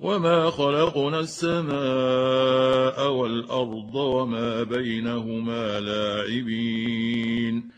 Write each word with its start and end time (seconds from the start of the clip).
وما 0.00 0.50
خلقنا 0.50 1.20
السماء 1.20 3.12
والارض 3.12 3.94
وما 3.94 4.62
بينهما 4.62 5.80
لاعبين 5.80 7.70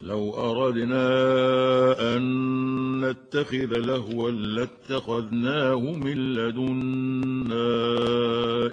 لو 0.00 0.34
اردنا 0.34 1.06
ان 2.16 2.24
نتخذ 3.00 3.78
لهوا 3.78 4.30
لاتخذناه 4.30 5.80
من 5.80 6.34
لدنا 6.34 7.66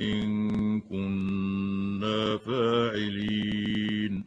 ان 0.02 0.82
كنا 0.82 2.38
فاعلين 2.38 4.24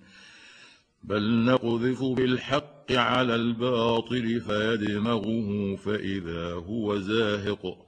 بل 1.04 1.44
نقذف 1.44 2.04
بالحق 2.04 2.92
على 2.92 3.34
الباطل 3.34 4.40
فيدمغه 4.40 5.76
فاذا 5.76 6.52
هو 6.52 6.98
زاهق 6.98 7.88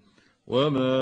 وما 0.51 0.99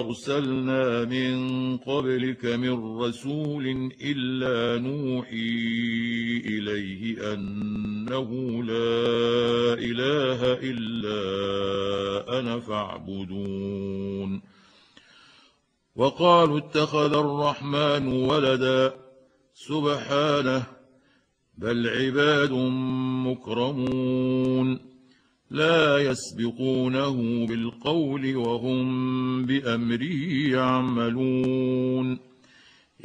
ارسلنا 0.00 1.04
من 1.04 1.36
قبلك 1.76 2.44
من 2.44 2.98
رسول 3.02 3.92
الا 4.02 4.82
نوحي 4.82 6.42
اليه 6.46 7.32
انه 7.34 8.30
لا 8.62 9.74
اله 9.74 10.40
الا 10.70 11.18
أنا 12.38 12.60
فاعبدون 12.60 14.42
وقالوا 15.96 16.58
اتخذ 16.58 17.14
الرحمن 17.16 18.06
ولدا 18.12 18.94
سبحانه 19.54 20.62
بل 21.58 21.88
عباد 21.88 22.52
مكرمون 23.26 24.91
لا 25.52 25.98
يسبقونه 25.98 27.46
بالقول 27.46 28.36
وهم 28.36 29.46
بأمره 29.46 30.48
يعملون. 30.50 32.18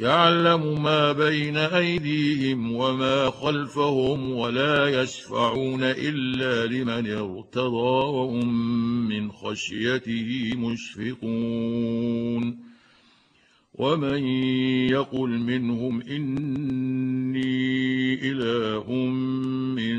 يعلم 0.00 0.82
ما 0.82 1.12
بين 1.12 1.56
أيديهم 1.56 2.72
وما 2.72 3.30
خلفهم 3.30 4.32
ولا 4.32 5.02
يشفعون 5.02 5.82
إلا 5.82 6.66
لمن 6.66 7.10
ارتضى 7.10 8.06
وهم 8.16 8.48
من 9.08 9.32
خشيته 9.32 10.52
مشفقون. 10.56 11.88
ومن 13.74 14.26
يقل 14.88 15.28
منهم 15.28 16.02
إني 16.02 17.48
إله 18.30 18.92
من 19.76 19.98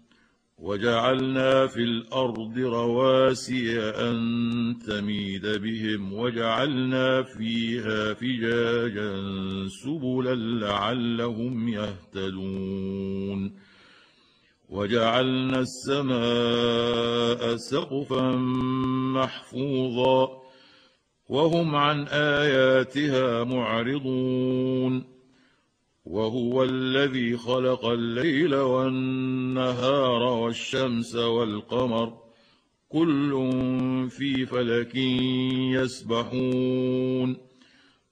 وجعلنا 0.61 1.67
في 1.67 1.83
الأرض 1.83 2.57
رواسي 2.59 3.79
أن 3.79 4.75
تميد 4.87 5.45
بهم 5.45 6.13
وجعلنا 6.13 7.23
فيها 7.23 8.13
فجاجا 8.13 9.13
سبلا 9.83 10.35
لعلهم 10.35 11.67
يهتدون 11.67 13.53
وجعلنا 14.69 15.59
السماء 15.59 17.55
سقفا 17.55 18.31
محفوظا 19.15 20.41
وهم 21.29 21.75
عن 21.75 22.07
آياتها 22.07 23.43
معرضون 23.43 25.03
وهو 26.11 26.63
الذي 26.63 27.37
خلق 27.37 27.85
الليل 27.85 28.55
والنهار 28.55 30.23
والشمس 30.23 31.15
والقمر. 31.15 32.13
كل 32.89 33.31
في 34.09 34.45
فلك 34.45 34.95
يسبحون. 35.75 37.37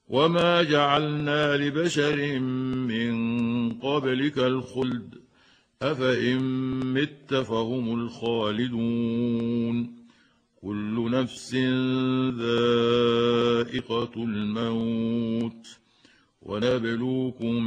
وما 0.07 0.63
جعلنا 0.63 1.57
لبشر 1.57 2.39
من 2.39 3.69
قبلك 3.71 4.37
الخلد. 4.37 5.15
أفإن 5.81 6.39
مت 6.93 7.33
فهم 7.33 8.01
الخالدون. 8.01 9.95
كل 10.61 11.11
نفس 11.11 11.55
ذائقة 12.35 14.11
الموت. 14.17 15.78
ونبلوكم 16.41 17.59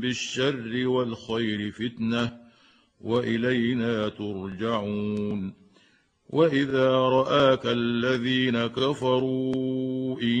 بالشر 0.00 0.88
والخير 0.88 1.70
فتنة 1.70 2.32
وإلينا 3.00 4.08
ترجعون 4.08 5.66
وإذا 6.30 6.90
رآك 6.90 7.60
الذين 7.64 8.66
كفروا 8.66 10.20
إن 10.22 10.38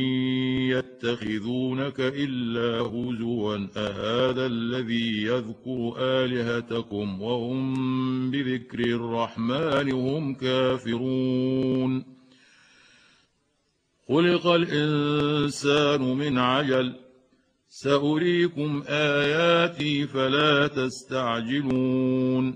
يتخذونك 0.70 2.00
إلا 2.00 2.80
هزوا 2.80 3.68
أهذا 3.76 4.46
الذي 4.46 5.22
يذكر 5.22 5.94
آلهتكم 5.98 7.22
وهم 7.22 8.30
بذكر 8.30 8.80
الرحمن 8.80 9.92
هم 9.92 10.34
كافرون 10.34 12.04
خلق 14.08 14.46
الإنسان 14.46 16.02
من 16.02 16.38
عجل 16.38 17.05
سأريكم 17.78 18.82
آياتي 18.88 20.06
فلا 20.06 20.66
تستعجلون 20.66 22.54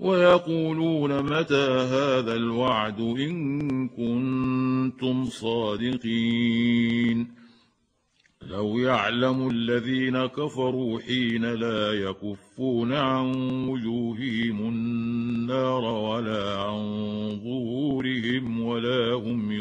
ويقولون 0.00 1.22
متى 1.22 1.66
هذا 1.92 2.34
الوعد 2.34 3.00
إن 3.00 3.88
كنتم 3.88 5.24
صادقين 5.24 7.28
لو 8.42 8.78
يعلم 8.78 9.50
الذين 9.50 10.26
كفروا 10.26 11.00
حين 11.00 11.44
لا 11.44 11.92
يكفون 11.92 12.92
عن 12.92 13.34
وجوههم 13.68 14.68
النار 14.68 15.84
ولا 15.84 16.58
عن 16.58 16.80
ظهورهم 17.44 18.60
ولا 18.60 19.14
هم 19.14 19.52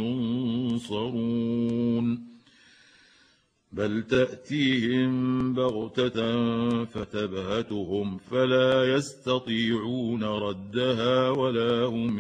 ينصرون 0.72 2.31
بل 3.72 4.04
تاتيهم 4.04 5.54
بغته 5.54 6.86
فتبهتهم 6.86 8.18
فلا 8.18 8.96
يستطيعون 8.96 10.24
ردها 10.24 11.30
ولا 11.30 11.86
هم 11.86 12.20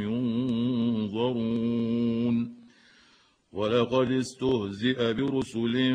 ينظرون 1.09 2.62
ولقد 3.51 4.12
استهزئ 4.12 5.13
برسل 5.13 5.94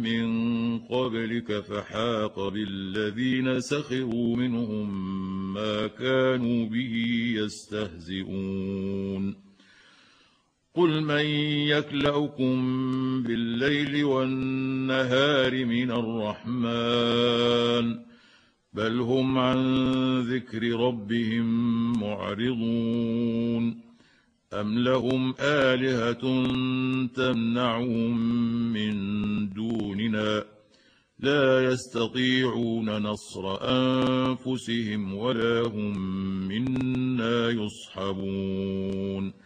من 0.00 0.78
قبلك 0.78 1.60
فحاق 1.60 2.48
بالذين 2.48 3.60
سخروا 3.60 4.36
منهم 4.36 4.88
ما 5.54 5.86
كانوا 5.86 6.66
به 6.66 6.94
يستهزئون 7.36 9.36
قل 10.76 11.00
من 11.00 11.24
يكلاكم 11.72 12.56
بالليل 13.22 14.04
والنهار 14.04 15.64
من 15.64 15.90
الرحمن 15.90 17.46
بل 18.72 19.00
هم 19.00 19.38
عن 19.38 19.58
ذكر 20.20 20.62
ربهم 20.80 21.46
معرضون 22.00 23.80
ام 24.52 24.78
لهم 24.78 25.34
الهه 25.40 26.22
تمنعهم 27.06 28.18
من 28.72 28.94
دوننا 29.48 30.44
لا 31.18 31.64
يستطيعون 31.64 32.90
نصر 32.90 33.58
انفسهم 33.62 35.14
ولا 35.14 35.60
هم 35.68 35.98
منا 36.48 37.50
يصحبون 37.50 39.45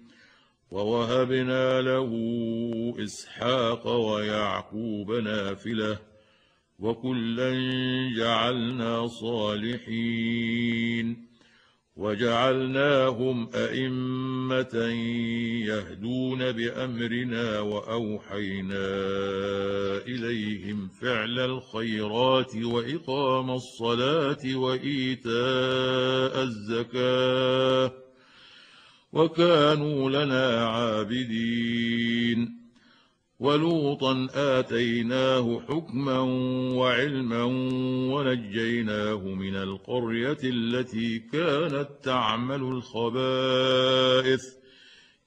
ووهبنا 0.71 1.81
له 1.81 2.11
إسحاق 3.03 3.87
ويعقوب 3.87 5.11
نافلة 5.11 5.99
وكلا 6.79 7.53
جعلنا 8.17 9.07
صالحين 9.07 10.61
وجعلناهم 11.95 13.49
أئمة 13.55 14.75
يهدون 15.65 16.51
بأمرنا 16.51 17.59
وأوحينا 17.59 18.87
إليهم 20.07 20.87
فعل 21.01 21.39
الخيرات 21.39 22.55
وإقام 22.55 23.51
الصلاة 23.51 24.55
وإيتاء 24.55 26.43
الزكاة 26.43 27.91
وكانوا 29.13 30.09
لنا 30.09 30.65
عابدين. 30.65 32.61
ولوطا 33.39 34.27
آتيناه 34.33 35.61
حكما 35.69 36.19
وعلما 36.75 37.43
ونجيناه 38.13 39.17
من 39.17 39.55
القرية 39.55 40.37
التي 40.43 41.19
كانت 41.19 41.87
تعمل 42.03 42.61
الخبائث. 42.61 44.43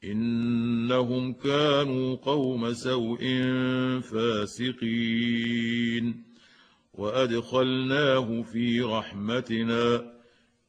إنهم 0.05 1.33
كانوا 1.33 2.17
قوم 2.17 2.73
سوء 2.73 3.43
فاسقين. 4.01 6.25
وأدخلناه 6.95 8.43
في 8.43 8.81
رحمتنا. 8.81 10.14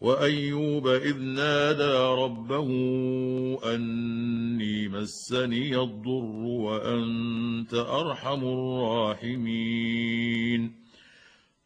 وأيوب 0.00 0.88
إذ 0.88 1.18
نادى 1.18 2.22
ربه 2.22 2.68
أني 3.74 4.88
مسني 4.88 5.82
الضر 5.82 6.44
وأنت 6.44 7.74
أرحم 7.74 8.44
الراحمين. 8.44 9.80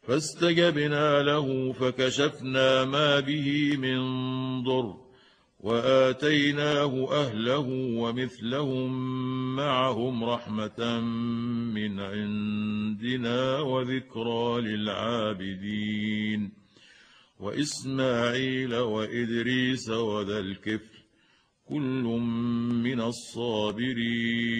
فاستجبنا 0.01 1.23
له 1.23 1.73
فكشفنا 1.73 2.85
ما 2.85 3.19
به 3.19 3.77
من 3.77 3.99
ضر 4.63 4.95
وآتيناه 5.59 7.07
أهله 7.11 7.67
ومثلهم 7.97 8.91
معهم 9.55 10.23
رحمة 10.23 10.99
من 11.73 11.99
عندنا 11.99 13.59
وذكرى 13.59 14.61
للعابدين. 14.61 16.64
وإسماعيل 17.39 18.75
وإدريس 18.75 19.89
وذا 19.89 20.39
الكفل 20.39 20.99
كل 21.65 22.03
من 22.83 23.01
الصابرين. 23.01 24.55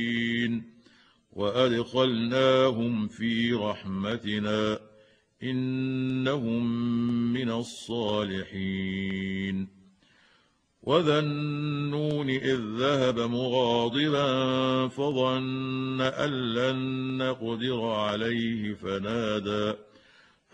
وأدخلناهم 1.31 3.07
في 3.07 3.53
رحمتنا 3.53 4.79
إنهم 5.43 6.63
من 7.33 7.49
الصالحين. 7.49 9.05
وذا 10.85 11.19
النون 11.19 12.29
إذ 12.29 12.59
ذهب 12.77 13.19
مغاضبا 13.19 14.27
فظن 14.87 16.01
أن 16.01 16.53
لن 16.53 16.77
نقدر 17.17 17.81
عليه 17.85 18.73
فنادى 18.73 19.73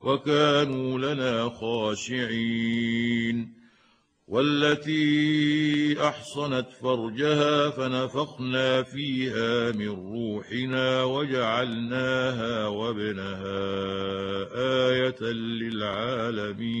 وكانوا 0.00 0.98
لنا 0.98 1.48
خاشعين. 1.48 3.60
والتي 4.28 6.08
أحصنت 6.08 6.66
فرجها 6.82 7.70
فنفخنا 7.70 8.82
فيها 8.82 9.72
من 9.72 9.88
روحنا 9.88 11.04
وجعلناها 11.04 12.66
وابنها 12.66 13.58
آية 14.88 15.32
للعالمين. 15.32 16.80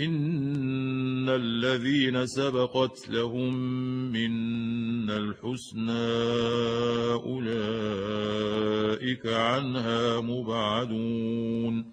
إن 0.00 1.28
الذين 1.28 2.26
سبقت 2.26 3.08
لهم 3.08 3.54
منا 4.12 5.16
الحسنى 5.16 5.92
أولئك 7.12 8.46
عنها 9.26 10.20
مبعدون. 10.20 11.92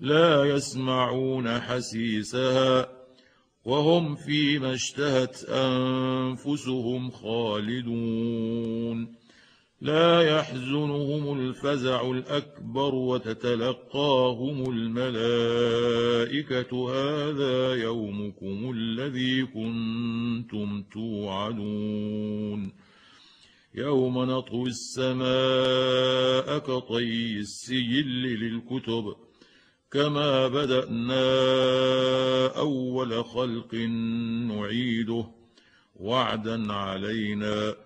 لا 0.00 0.44
يسمعون 0.44 1.60
حسيسها 1.60 2.88
وهم 3.64 4.14
فيما 4.14 4.74
اشتهت 4.74 5.44
أنفسهم 5.44 7.10
خالدون. 7.10 9.16
لا 9.80 10.38
يحزنهم 10.38 11.40
الفزع 11.40 12.10
الأكبر 12.10 12.94
وتتلقاهم 12.94 14.70
الملائكة. 14.70 15.90
هذا 16.90 17.74
يومكم 17.74 18.70
الذي 18.76 19.46
كنتم 19.46 20.82
توعدون. 20.92 22.72
يوم 23.74 24.24
نطوي 24.24 24.68
السماء 24.68 26.58
كطي 26.58 27.38
السجل 27.38 28.22
للكتب 28.22 29.14
كما 29.90 30.48
بدأنا 30.48 31.26
أول 32.46 33.24
خلق 33.24 33.74
نعيده. 33.74 35.26
وعدا 35.96 36.72
علينا 36.72 37.85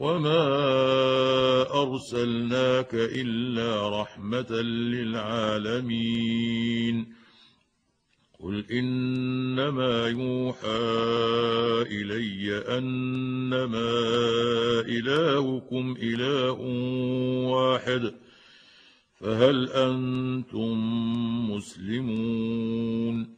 وما 0.00 0.42
ارسلناك 1.82 2.94
الا 2.94 4.00
رحمه 4.00 4.52
للعالمين 4.94 6.38
قل 8.40 8.64
انما 8.70 10.08
يوحى 10.08 10.68
الي 11.90 12.58
انما 12.78 13.90
الهكم 14.80 15.96
اله 16.02 16.60
واحد 17.50 18.14
فهل 19.20 19.68
أنتم 19.68 20.78
مسلمون 21.50 23.37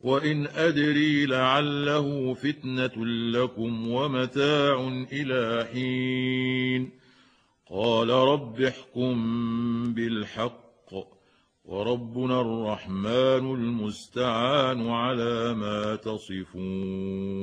وان 0.00 0.46
ادري 0.46 1.26
لعله 1.26 2.34
فتنه 2.34 3.06
لكم 3.06 3.88
ومتاع 3.88 4.88
إلى 5.12 5.68
حين 5.72 6.90
قال 7.70 8.10
رب 8.10 8.60
احكم 8.60 9.14
بالحق 9.94 10.94
وربنا 11.64 12.40
الرحمن 12.40 13.54
المستعان 13.54 14.88
على 14.88 15.54
ما 15.54 15.96
تصفون 15.96 17.38